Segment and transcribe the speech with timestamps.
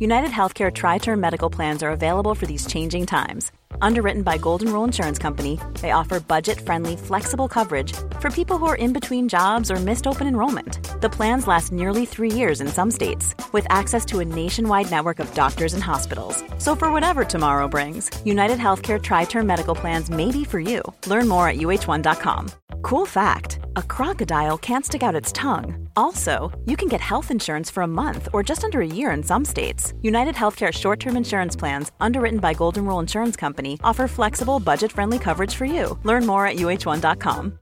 [0.00, 3.50] United Healthcare Tri Term Medical Plans are available for these changing times.
[3.82, 8.66] Underwritten by Golden Rule Insurance Company, they offer budget friendly, flexible coverage for people who
[8.66, 10.78] are in between jobs or missed open enrollment.
[11.00, 15.18] The plans last nearly three years in some states, with access to a nationwide network
[15.18, 16.44] of doctors and hospitals.
[16.58, 20.80] So, for whatever tomorrow brings, United Healthcare Tri Term Medical Plans may be for you.
[21.08, 22.50] Learn more at uh1.com.
[22.82, 25.88] Cool fact a crocodile can't stick out its tongue.
[25.96, 29.22] Also, you can get health insurance for a month or just under a year in
[29.22, 29.87] some states.
[30.02, 34.92] United Healthcare short term insurance plans, underwritten by Golden Rule Insurance Company, offer flexible, budget
[34.92, 35.98] friendly coverage for you.
[36.04, 37.58] Learn more at uh1.com.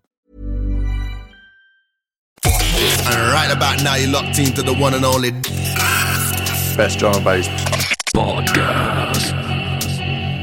[2.45, 5.31] And right about now, you're locked into the one and only
[6.77, 7.49] Best drum and bass
[8.15, 9.33] podcast.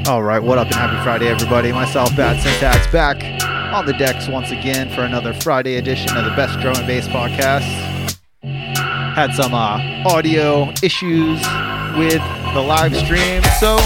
[0.08, 1.72] All right, what up and happy Friday, everybody.
[1.72, 3.24] Myself, Bad Syntax, back
[3.72, 7.08] on the decks once again for another Friday edition of the Best Drum and Bass
[7.08, 7.94] podcast.
[9.14, 9.78] Had some uh,
[10.10, 11.38] audio issues
[11.94, 12.22] with
[12.58, 13.78] the live stream, so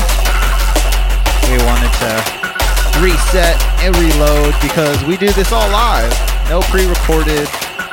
[1.51, 2.13] we wanted to
[3.03, 6.11] reset and reload because we do this all live.
[6.49, 7.47] No pre-recorded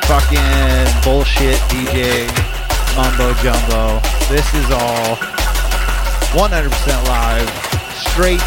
[0.07, 2.31] fucking bullshit DJ
[2.95, 3.99] mumbo jumbo.
[4.31, 5.17] This is all
[6.39, 6.71] 100%
[7.09, 7.51] live,
[7.99, 8.43] straight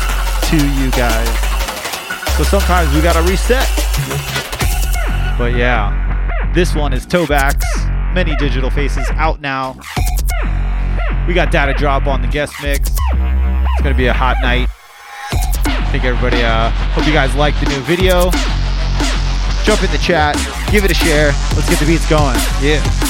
[0.47, 1.27] to you guys.
[2.37, 3.67] So sometimes we gotta reset.
[5.37, 7.65] But yeah, this one is Tobacks.
[8.17, 9.79] Many digital faces out now.
[11.27, 12.89] We got data drop on the guest mix.
[12.89, 14.69] It's gonna be a hot night.
[15.67, 18.31] I think everybody, uh, hope you guys like the new video.
[19.65, 20.35] Jump in the chat,
[20.71, 21.27] give it a share.
[21.55, 22.39] Let's get the beats going.
[22.59, 23.06] Yeah.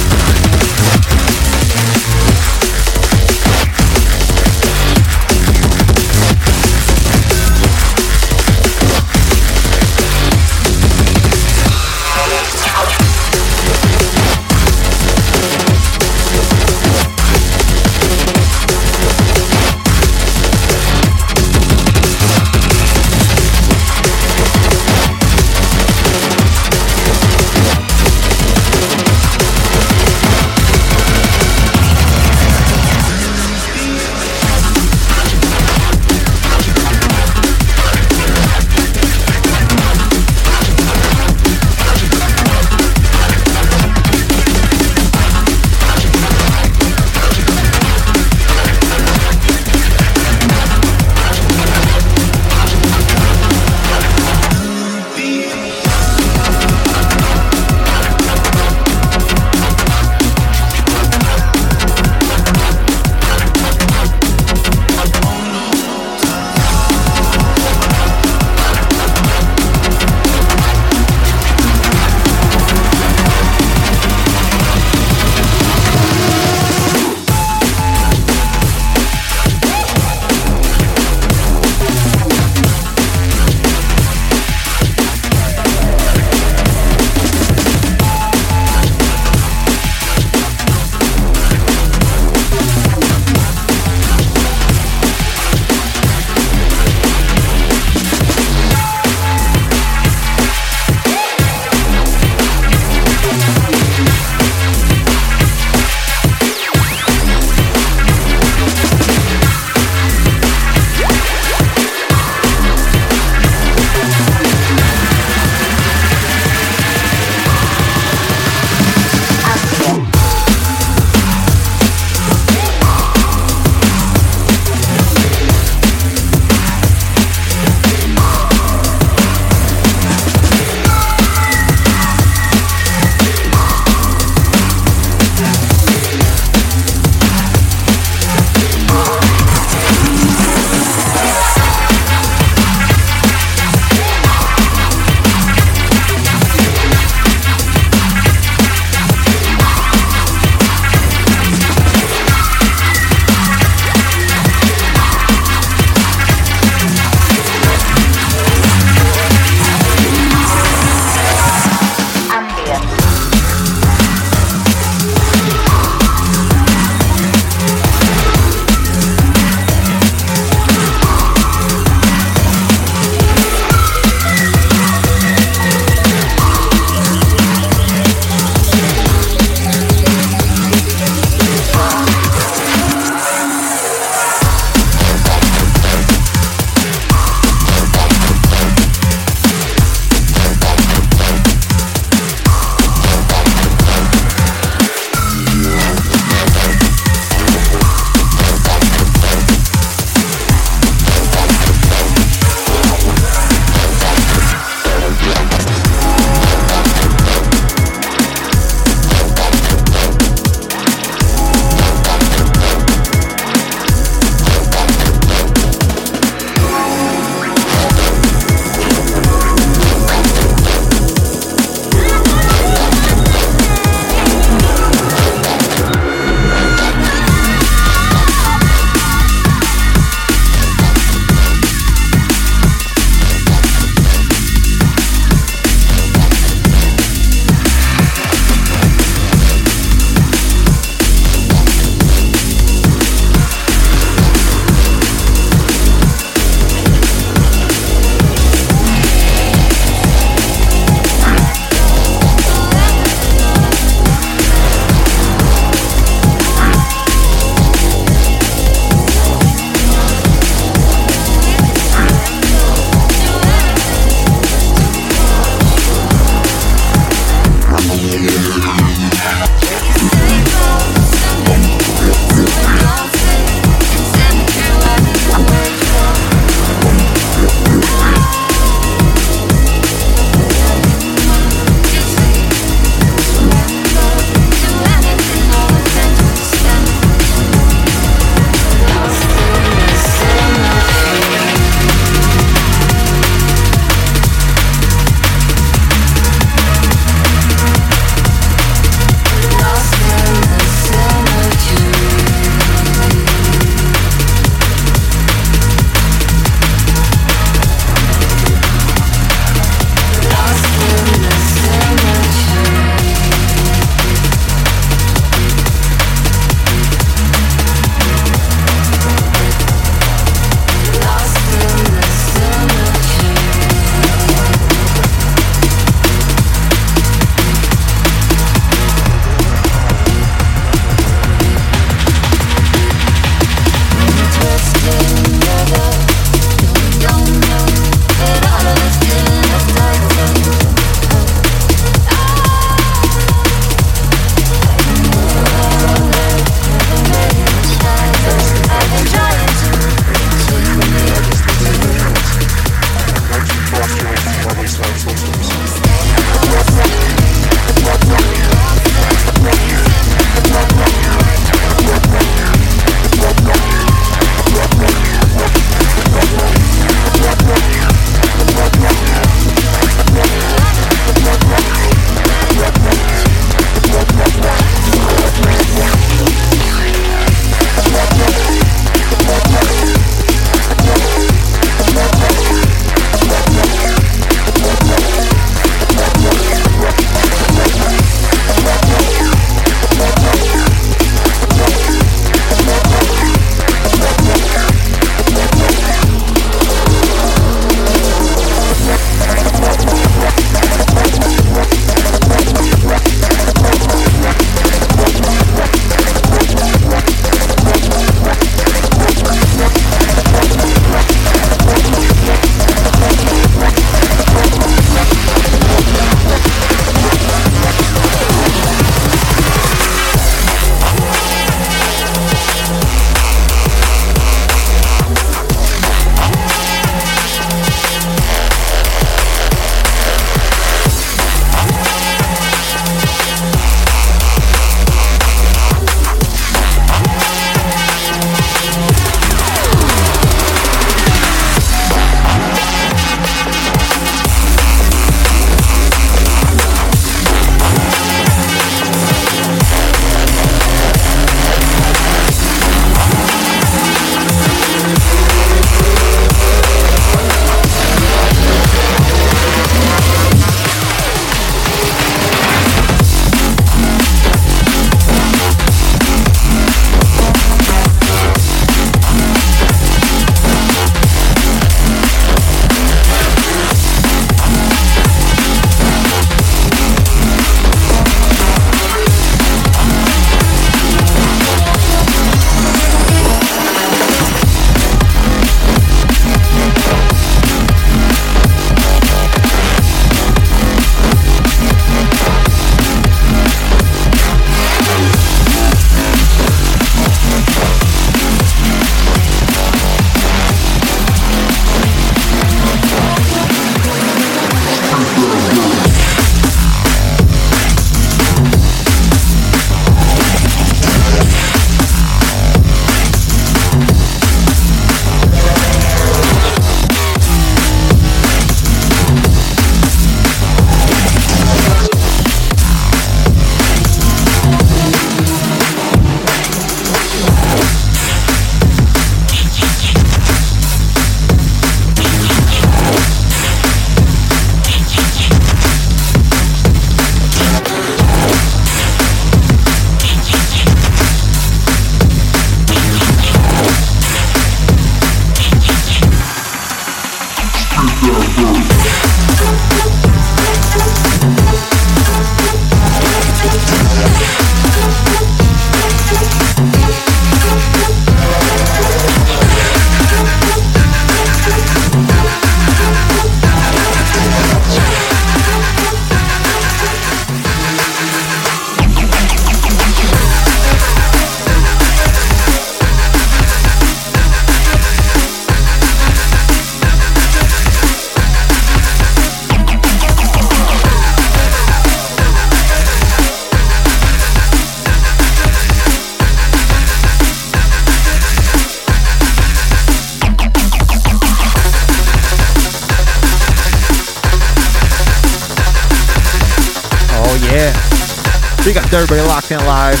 [598.96, 600.00] Everybody locked in live.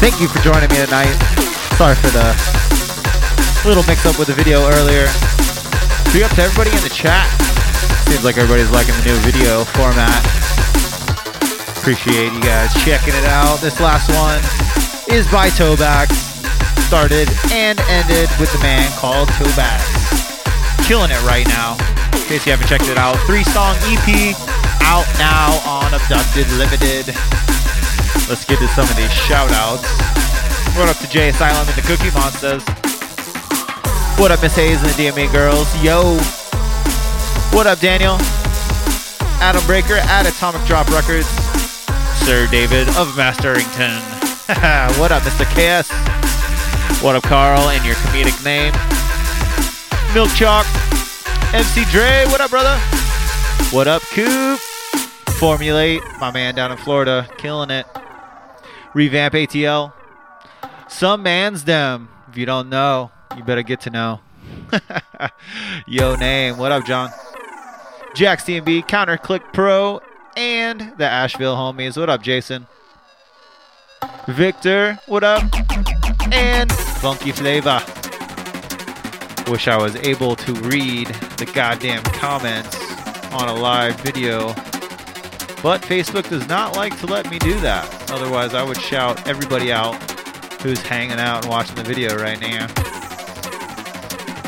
[0.00, 1.12] Thank you for joining me tonight.
[1.76, 2.32] Sorry for the
[3.68, 5.04] little mix up with the video earlier.
[6.16, 7.28] Big up to everybody in the chat.
[8.08, 10.24] Seems like everybody's liking the new video format.
[11.76, 13.60] Appreciate you guys checking it out.
[13.60, 14.40] This last one
[15.12, 16.08] is by Tobax.
[16.88, 19.84] Started and ended with the man called Tobax.
[20.88, 21.76] Killing it right now.
[22.16, 24.32] In case you haven't checked it out, three song EP
[24.88, 27.12] out now on Abducted Limited.
[28.28, 29.86] Let's get to some of these shout outs.
[30.76, 32.62] What up to Jay Asylum and the Cookie Monsters?
[34.18, 35.66] What up, Miss Hayes and the DMA girls?
[35.82, 36.18] Yo.
[37.56, 38.16] What up, Daniel?
[39.40, 41.26] Adam Breaker at Atomic Drop Records.
[42.24, 43.98] Sir David of Masterington.
[45.00, 45.44] what up, Mr.
[45.50, 45.90] KS?
[47.02, 48.72] What up, Carl, and your comedic name?
[50.14, 50.66] Milk Chalk.
[51.54, 52.78] MC Dre, what up, brother?
[53.72, 54.60] What up, Coop?
[55.40, 57.86] Formulate, my man down in Florida, killing it.
[58.92, 59.94] Revamp ATL.
[60.86, 62.10] Some man's them.
[62.28, 64.20] If you don't know, you better get to know.
[65.86, 66.58] Yo, name.
[66.58, 67.08] What up, John?
[68.14, 70.02] Jack CMB, Counter Click Pro,
[70.36, 71.96] and the Asheville homies.
[71.96, 72.66] What up, Jason?
[74.28, 75.42] Victor, what up?
[76.32, 77.80] And Funky Flavor.
[79.50, 81.06] Wish I was able to read
[81.38, 82.76] the goddamn comments
[83.32, 84.54] on a live video,
[85.62, 88.10] but Facebook does not like to let me do that.
[88.10, 89.94] Otherwise, I would shout everybody out
[90.62, 92.66] who's hanging out and watching the video right now.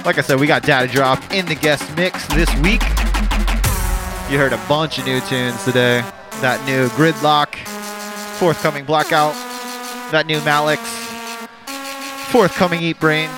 [0.05, 2.83] Like I said, we got Data Drop in the guest mix this week.
[4.31, 6.03] You heard a bunch of new tunes today.
[6.41, 7.55] That new Gridlock,
[8.39, 9.35] forthcoming Blackout,
[10.11, 10.79] that new Malix,
[12.33, 13.29] forthcoming Eatbrain,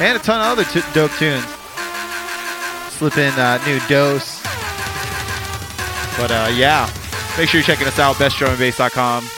[0.00, 1.46] and a ton of other t- dope tunes.
[2.92, 4.35] Slip in uh, new Dose.
[6.16, 6.90] But uh, yeah,
[7.36, 9.28] make sure you're checking us out, bestdrumandbass.com.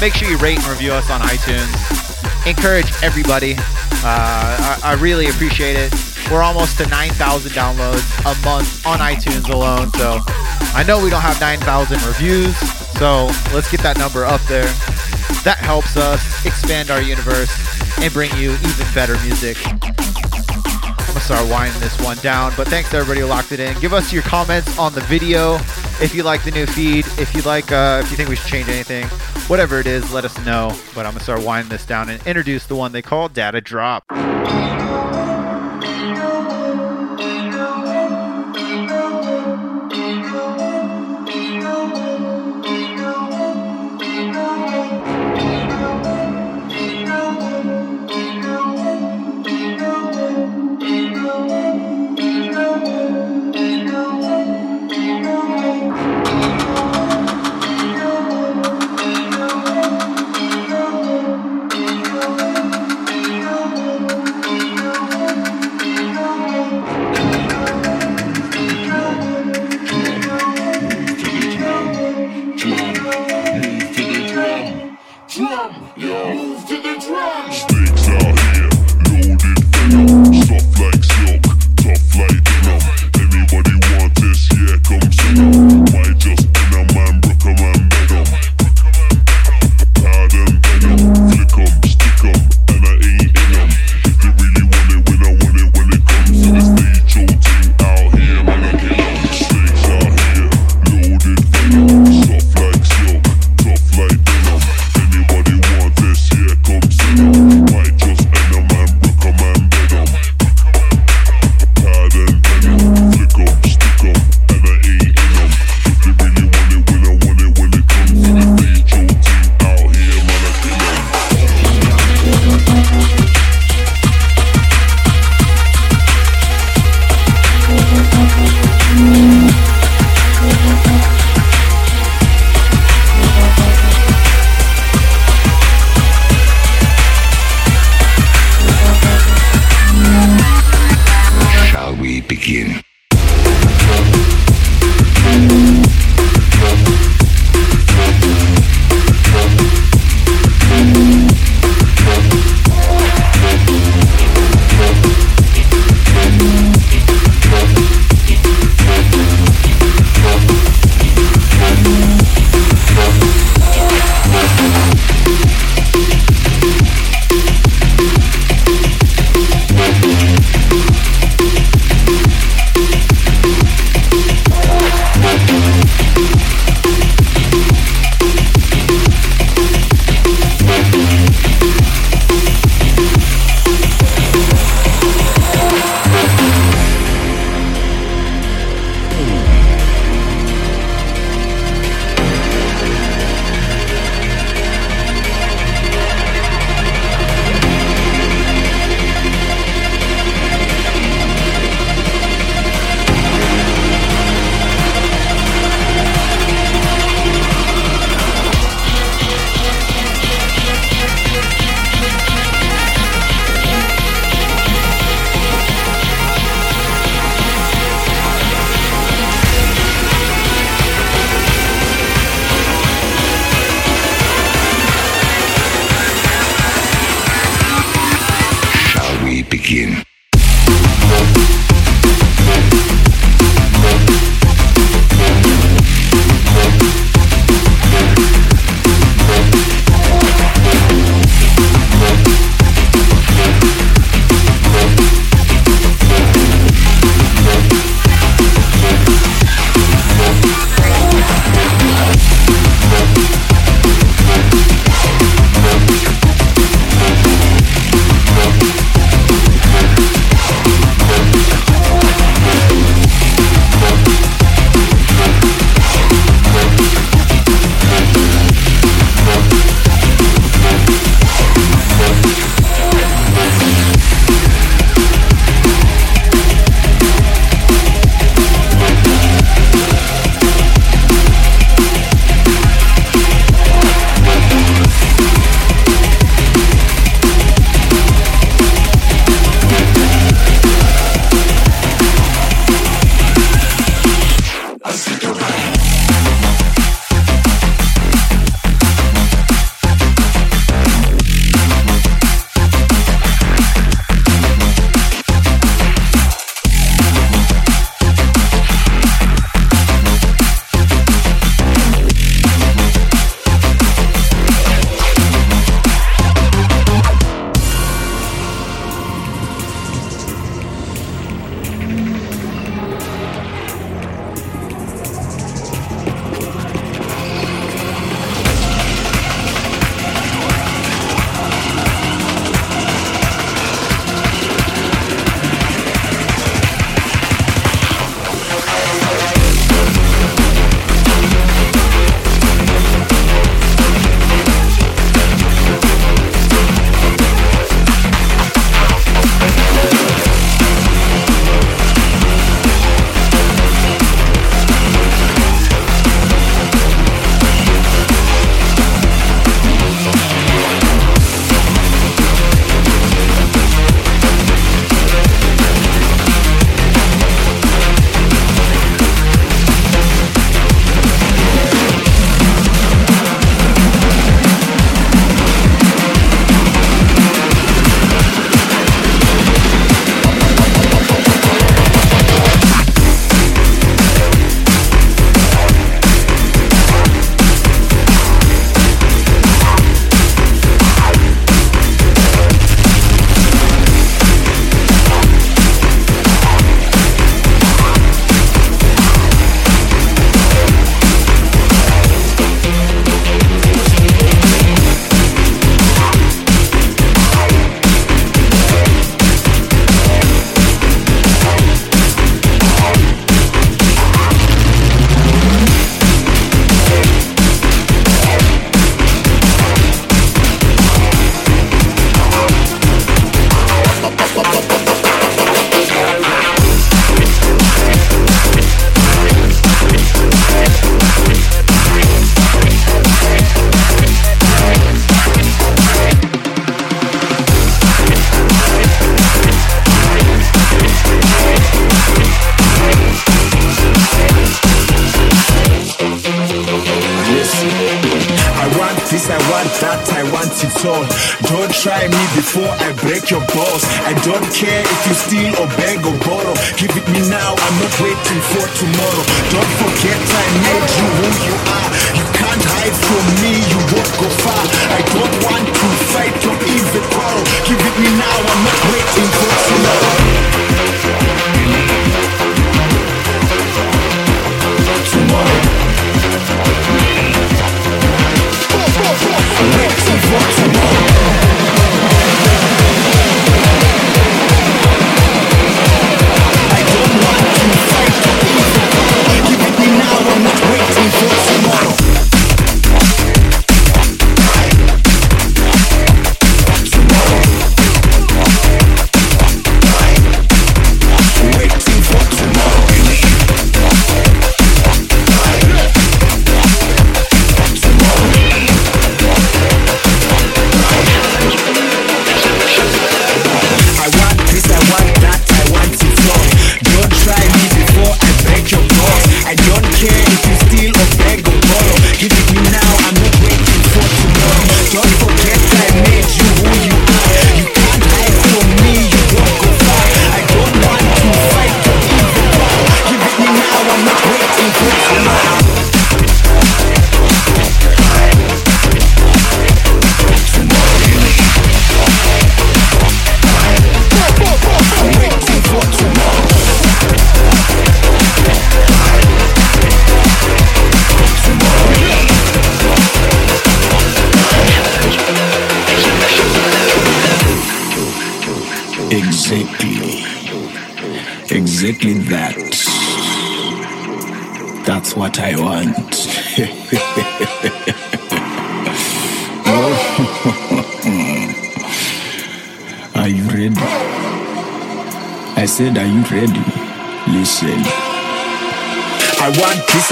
[0.00, 1.70] Make sure you rate and review us on iTunes.
[2.46, 3.54] Encourage everybody.
[4.04, 5.94] Uh, I, I really appreciate it.
[6.30, 9.92] We're almost to 9,000 downloads a month on iTunes alone.
[9.92, 10.18] So
[10.74, 12.56] I know we don't have 9,000 reviews.
[12.98, 14.66] So let's get that number up there.
[15.44, 17.50] That helps us expand our universe
[18.00, 19.58] and bring you even better music.
[19.66, 23.78] I'm gonna start winding this one down, but thanks everybody who locked it in.
[23.80, 25.58] Give us your comments on the video
[26.00, 27.06] if you like the new feed.
[27.18, 29.06] If you like, uh, if you think we should change anything,
[29.48, 30.76] whatever it is, let us know.
[30.94, 34.04] But I'm gonna start winding this down and introduce the one they call Data Drop.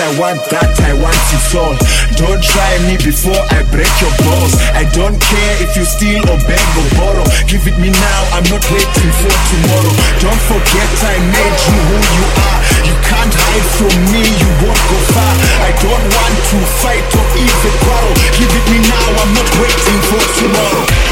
[0.00, 1.76] I want that, I want it all.
[2.16, 4.56] Don't try me before I break your balls.
[4.72, 7.26] I don't care if you steal or beg or borrow.
[7.44, 9.92] Give it me now, I'm not waiting for tomorrow.
[10.24, 12.60] Don't forget I made you who you are.
[12.88, 15.34] You can't hide from me, you won't go far.
[15.68, 18.14] I don't want to fight or even quarrel.
[18.40, 21.09] Give it me now, I'm not waiting for tomorrow.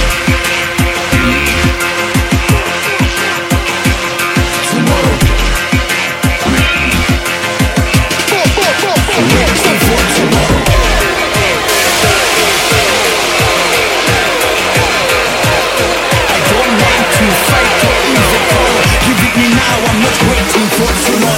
[20.78, 21.37] fortuna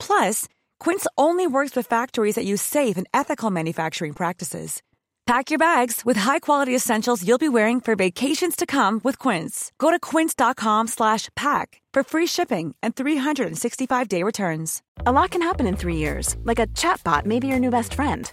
[0.00, 0.48] Plus,
[0.80, 4.82] Quince only works with factories that use safe and ethical manufacturing practices.
[5.30, 9.70] Pack your bags with high-quality essentials you'll be wearing for vacations to come with Quince.
[9.78, 14.82] Go to quince.com slash pack for free shipping and 365-day returns.
[15.06, 17.94] A lot can happen in three years, like a chatbot may be your new best
[17.94, 18.32] friend.